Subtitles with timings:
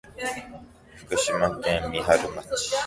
[0.95, 2.71] 福島県三春町